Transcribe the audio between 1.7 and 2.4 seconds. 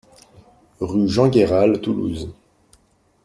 Toulouse